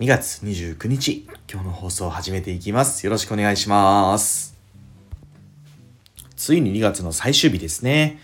[0.00, 3.04] 2月29日今日の放送を始めていきます。
[3.04, 4.58] よろしくお願いします。
[6.34, 8.18] ついに2月の最終日ですね。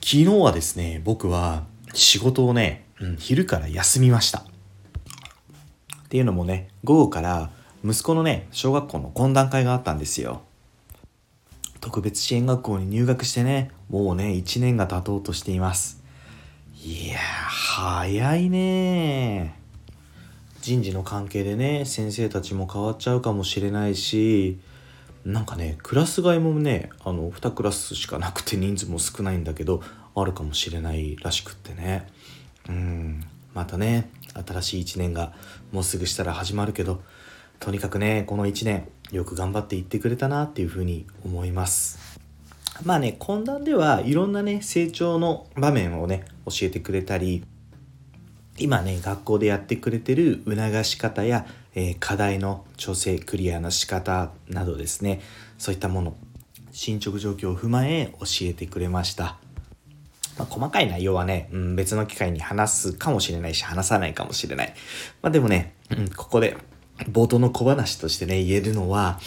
[0.00, 1.64] 昨日はですね僕は
[1.94, 4.40] 仕事をね、うん、昼から休みました。
[4.40, 4.42] っ
[6.08, 7.50] ていうのもね午後から
[7.84, 10.42] 息子のね小学校の懇談会があったんですよ。
[11.80, 16.02] 特別支援学校に入学してねもうね1年が経とうとしています。
[16.82, 19.59] いやー早いね
[20.70, 24.60] 人事の関係でね先生たちも変わっちゃうかもしれないし
[25.24, 29.82] なんかねクラス替えもねあの2クラスしかなくて人数も少ないんだけど
[30.14, 32.06] あるかもしれないらしくってね。
[32.68, 34.10] うんまたね
[34.46, 35.32] 新しい1年が
[35.72, 37.02] もうすぐしたら始まるけど
[37.58, 41.98] とにかくねこの1年よく頑張っていってくれたなっていうふうに思います。
[42.84, 47.42] まあね懇談ではいろんなね成長の場面をね教えてくれたり
[48.60, 55.20] 今ね学校でやってくれてる促し方や、えー、課題の調整クリアの仕方などですね
[55.58, 56.16] そういったもの
[56.72, 59.38] 進捗状況を踏まえ教えてくれました
[60.38, 64.74] まあ、細かい内容はね、うん、別の機会に話すかもしれないし、話さないかもしれない。
[65.20, 66.56] まあ、でもね、うん、ここで
[67.10, 69.20] 冒頭の小話としてね、言えるのは、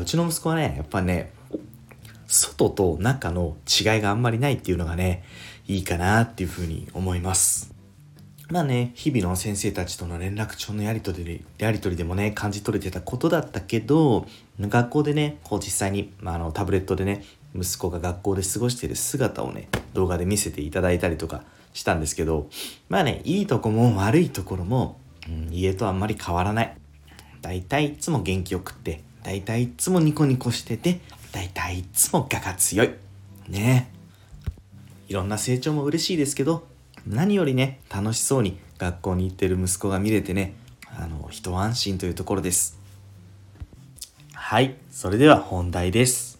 [0.00, 1.32] うちの息子はね、やっぱね、
[2.26, 5.22] 外と中の違いがあんまりないっていうのがね、
[5.66, 7.73] いいかなっていうふうに思います。
[8.50, 14.26] まあね、日々の先生たちとの連絡帳のやり取りで、やり取りでもね、感じ取れてたことだったけど、
[14.60, 22.50] 学校でね、こう実際に、まあ、あのタブレットでね、息子が学校で過ごしている姿をね、動画で見せていただいたりとかしたんですけど、
[22.90, 26.76] まあね、いいとこも悪いところも、うん、家とあんまり変わらない。
[27.40, 31.00] 大体いつも元気よくって、大体いつもニコニコしてて、
[31.32, 32.90] 大体いつも我が強い。
[33.48, 33.90] ね
[35.08, 36.66] いろんな成長も嬉しいですけど、
[37.06, 40.54] 何よりね、楽しそうに学校に行ってる息子が見れてね、
[40.96, 42.78] あの、一安心というところです。
[44.32, 46.38] はい、それでは本題です。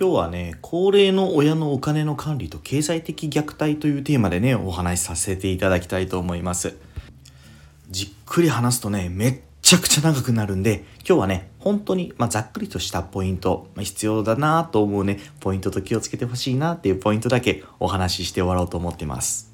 [0.00, 6.76] 今日はね、高齢の親のお金の管理と経済的虐待というテーマでね、お話しさせていただきたいと思います。
[7.90, 19.52] じっくり話すとね、めっちゃくちゃ長くなるんで、今日はね、本当に、まあ、ざっくりとしたポイント、まあ、必要だなと思うね、ポイントと気をつけてほしいなっていうポイントだけお話しして終わろうと思ってます。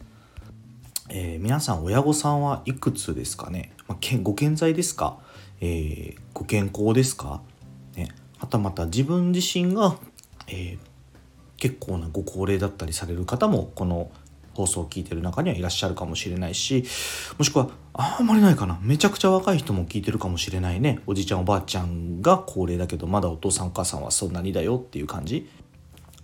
[1.11, 5.19] えー、皆さん、親御さんはいくつですかね、まあ、ご健在ですか、
[5.61, 7.43] えー、ご健康ですか、
[7.95, 8.09] ね、
[8.39, 9.97] はたまた自分自身が、
[10.47, 10.79] えー、
[11.59, 14.11] 結構なご高齢だったりされる方もこの
[14.59, 16.85] 放送を聞いてる中にはいらっしゃるかもしれないし
[17.39, 18.79] もしくはあんまりないかな。
[18.83, 21.01] めちゃくちゃ若い人も聞いてるかもしれないね。
[21.07, 25.49] おじいちゃんおばあちゃんが高齢だけどまだお父さんお母さんはそんなにだよっていう感じ。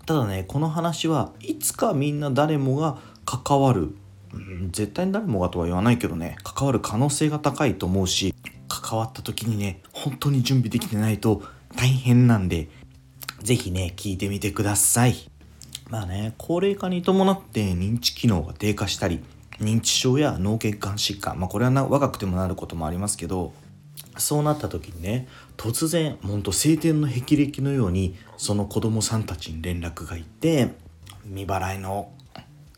[0.07, 3.95] ただねこの話はいつかみんな誰もが関わる、
[4.33, 6.37] うん、絶対に誰もがとは言わないけどね。
[6.43, 8.35] 関わる可能性が高いと思うし
[8.69, 11.43] 関わった時にね本当に準備できてないと
[11.77, 12.69] 大変なんで
[13.43, 15.34] 是非ね聞いてみてください。
[15.91, 19.23] まあね、高齢化に伴って認知機能が低下したり、
[19.61, 23.53] 認知症や脳血管疾患、まあこれはな若くてもなることもありますけど、
[24.17, 30.71] そうなった時にね、突然、ほんと晴天の霹靂のように、その子供さんたちに連絡がいって、
[31.25, 32.11] 未払いの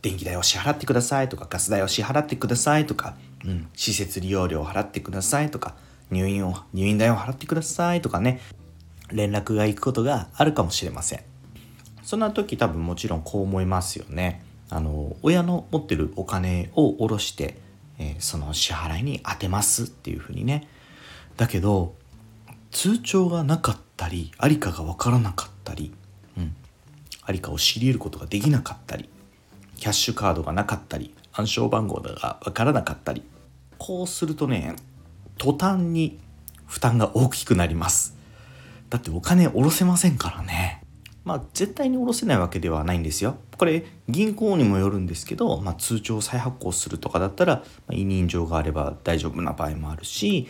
[0.02, 5.74] 電気代を支払ってくださいとか、ガス代を支払ってくださいとか、うん、施設利用料を払ってくださいとか、
[6.10, 8.40] 入院を、入院代を払ってくださいとかね、
[9.12, 11.35] 連絡が行くことがあるかもしれません。
[12.06, 14.40] そんな時多分もちろんこう思いますよね。
[14.70, 17.58] あの親の持ってるお金を下ろして、
[17.98, 20.68] えー、その支払いに充てますっていうふうにね。
[21.36, 21.96] だけど
[22.70, 25.92] 通帳がなかったりありかが分からなかったり、
[26.38, 26.54] うん、
[27.22, 29.08] ありかを知り得ることができなかったり
[29.74, 33.24] キャッシュカードがなかったり暗証番号が分からなかったり
[33.78, 34.76] こうするとね
[35.38, 36.20] 途端に
[36.66, 38.14] 負担が大きくなります
[38.90, 40.85] だってお金下ろせませんからね
[41.26, 43.36] まあ、絶対に下ろせないわけではないんですよ。
[43.58, 50.46] これ銀行にもよるんですけど、まあ、通帳を再発行するとかだったら、ま、委任状があれば大丈夫な場合もあるし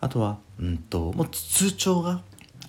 [0.00, 2.22] あとは、うんと、もう通帳が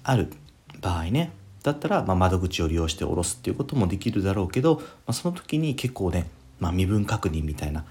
[0.03, 0.33] ある
[0.81, 6.27] 場合ねだったら、ま、窓口を利用して下ろすっていうこともできるだろうけど、まあ、その時に結構ね、
[6.59, 7.85] ま、身分確認みたいな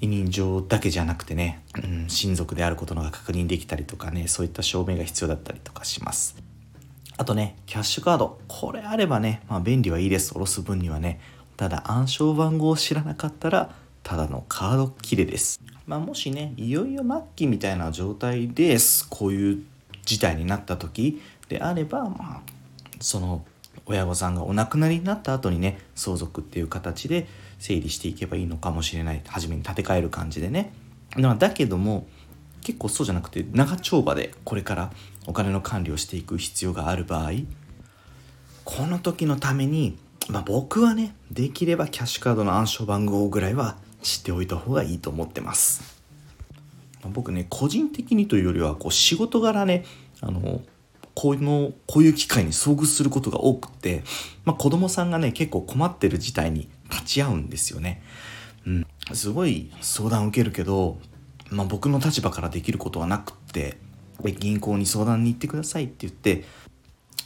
[0.00, 6.49] 委任状だけじゃなくてね、うん、親族であることのが確認できたりとかねそういった証明が必要だったりとかします
[7.20, 8.38] あとねキャッシュカード。
[8.48, 10.32] これあればね、まあ、便利はいいです。
[10.32, 11.20] 下ろす分にはね。
[11.58, 15.60] ただ暗証番号を知らなかったらただのカード切れです。
[15.86, 19.06] まあ、もしねいよいよ末期みたいな状態です。
[19.06, 19.62] こういう
[20.06, 21.20] 事態になった時
[21.50, 22.40] であればまあ
[23.00, 23.44] その
[23.84, 27.28] 親御さんがお亡くなりになった後にね相続っていう形で
[27.58, 29.20] 整理していけばいいのかもしれない。
[29.26, 30.72] 初めに建て替える感じでね。
[31.38, 32.06] だけども
[32.62, 34.92] 結構そうじゃなくて長丁場でこれから
[35.26, 37.30] お金の管理をしていく必要がある場合
[38.64, 39.98] この時のために、
[40.28, 46.02] まあ、僕はねできればキャッシュカードの暗証番号ぐらいは知っておいた方がいいと思ってます
[47.02, 49.84] ま僕ね個人的にというよりはこう仕事柄ね
[50.20, 50.62] あの
[51.14, 54.02] このこういう機会に遭遇することが多くて、
[54.44, 58.02] まあ、子供さんがね結構困ってる事態に立ち会うんですよね。
[58.66, 60.98] うん、すごい相談を受けるけど、
[61.50, 63.76] まあ、僕の立場からできることはなくって
[64.38, 66.44] 銀行に相談に行ってくださいって言って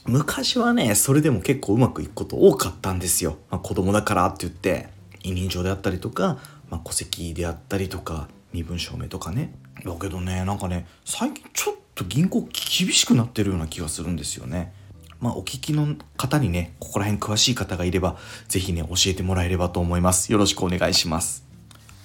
[0.06, 4.88] 昔はねそれでも結構うまくいくこと多かったんですよ、まあ、子供だからって言って
[5.22, 6.38] 委任状であったりとか、
[6.70, 9.52] まあ、戸籍であったりとか身分証明とかね
[9.84, 14.72] だけどねなんかね最近ちょっと銀行厳しくなってるような気がするんですよね
[15.20, 20.30] まあ、お聞きの方にね、ここら辺詳しい方がいれば、是非ね、教えてもらえればと思います。
[20.30, 21.46] よろしくお願いします。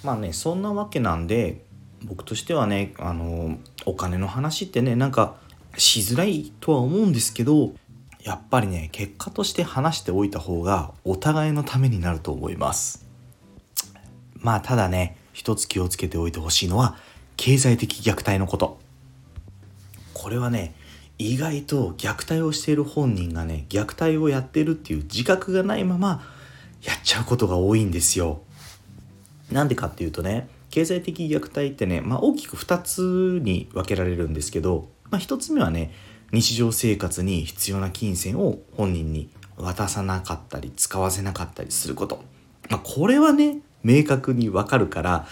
[0.05, 1.65] まあね、そんなわけなんで、
[2.03, 5.35] 僕としてはね、あの、お金の話ってね、なんか、
[5.77, 7.73] しづらいとは思うんですけど、
[8.23, 13.05] やっぱりね、結果として話しておいた方が、お互いのためになると思います。
[14.35, 16.97] まあ、ただね、一つ気をつけておいてほしいのは、
[17.37, 18.79] 経済的虐待のこと。
[20.13, 20.73] これはね、
[21.21, 26.23] 意外と虐待をしている本人がね虐待をやってるっていう自覚がないまま
[26.81, 28.41] やっちゃうことが多いんですよ。
[29.51, 35.91] なんでかっていうとね経済的虐待ってね、まあ、大きく2つに分けられるんですけど、まあ、1つ目はね
[36.31, 42.23] 日常生活に必要な金銭を本人に渡さなかったり使わせなかったりすること、
[42.69, 45.27] まあ、これはね明確に分かるから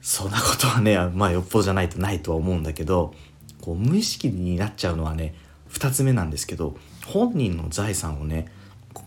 [0.00, 3.14] そんなことはねまあよっぽどじゃないとないとは思うんだけど
[3.60, 5.34] こう無意識になっちゃうのはね
[5.70, 6.76] 2つ目なんですけど
[7.06, 8.50] 本人の財産をね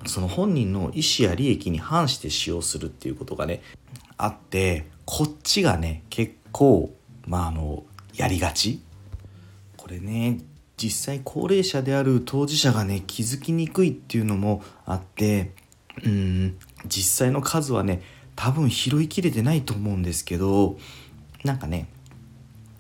[0.06, 3.62] その本人の意思や利益に反して使用するっていうことがね
[4.18, 6.94] あってこっちがね結構
[7.26, 7.84] まああの
[8.16, 8.82] やりがち。
[9.78, 10.40] これね
[10.78, 15.54] 実際高齢者である当事者がね気づきにくいっていうのもあって
[16.04, 18.02] うん実際の数はね
[18.36, 20.78] 多分拾いきれてないと思うんですけど
[21.44, 21.88] なんかね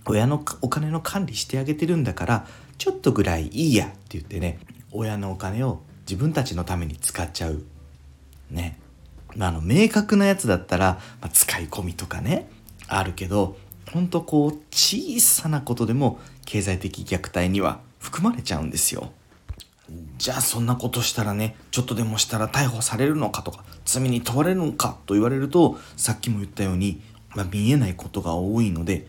[0.06, 2.48] 親のお金の管理してあげてるんだから
[2.78, 4.60] ちょっとぐらいいいやって言ってね
[4.92, 5.82] 親のお金を
[6.12, 7.64] 自分たちのために使っちゃう。
[8.50, 8.78] ね。
[9.40, 12.50] あ、あの明確なやつだったら、まあ、使い込みとかね
[12.88, 13.58] あるけど
[13.92, 19.12] ほんとこう小さなことでも経済的虐待には含まれちゃうんですよ
[20.18, 27.02] じゃあそんなことしたらねちょっとでもしたら逮捕されるのかとか罪に問われるのかと言われるとさっきも言ったように、
[27.36, 29.08] まあ、見えないことが多いので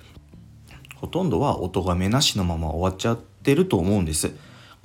[1.02, 4.30] ほとんどはお咎めなしのまま終わっちゃってると思うんです。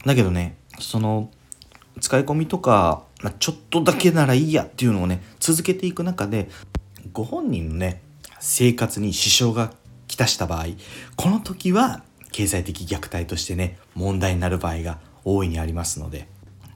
[0.04, 1.30] だけどね、その
[2.02, 6.50] 使い込みとか、まあ、ちょっとだけならいいやっていうのをね、続けていく中で、
[7.14, 8.02] ご本人のね、
[8.40, 9.74] 生活に支障が
[10.08, 10.68] きたした場合、
[11.16, 16.28] この時は経済的虐待としてね、問題になる場合が大いにありますので、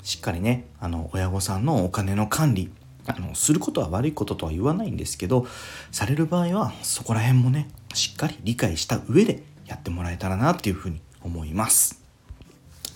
[0.04, 2.72] しっかりね、あの、親御さんのお金の管理、
[3.06, 5.46] あの、することは悪いこととは言わないんですけど、
[5.92, 12.01] される場合はそこら辺もね、しっかり理解した上でやってもらえたらなっていうふうに思います。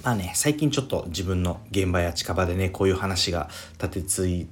[0.05, 3.49] まあね、最近ちょっと自分の現場や近場でね、こういう話が
[3.81, 4.47] 立てつい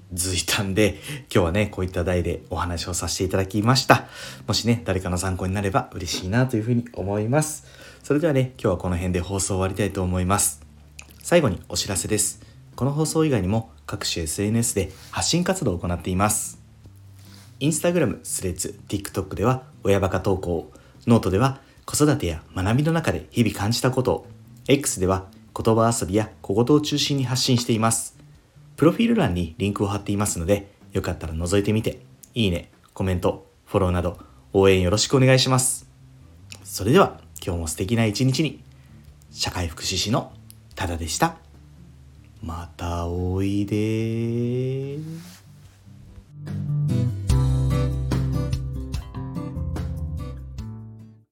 [0.48, 1.00] たんで、
[1.32, 4.08] 今日はね、こういった題でお話をさせていただきました。
[4.48, 7.68] もしね、誰かの参考になれば嬉しいなというふうに思います。
[8.02, 10.64] それではね、今日はこの辺で放送終わりたいと思います。
[11.22, 12.42] 最後にお知らせです。
[12.76, 16.58] この放送以外にも各種 SNS で発信活動を行っています。
[17.60, 20.72] インスタグラム、スレッズ、TikTok では親バカ投稿、
[21.06, 24.28] ノートでは子育てや学びの中で日々感じたことを、
[24.68, 28.18] X では言葉遊びや小言を中心に発信しています。
[28.76, 32.00] プロフィール欄にリンクを貼っていますので、よかったら覗いてみて、
[32.34, 34.18] いいね、コメント、フォローなど
[34.52, 35.88] 応援よろしくお願いします。
[36.64, 38.64] それでは今日も素敵な一日に、
[39.32, 40.32] 社会福祉士の
[40.76, 41.38] タダでした。
[42.42, 45.33] またおいで